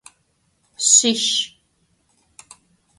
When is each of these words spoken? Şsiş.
Şsiş. 0.89 1.25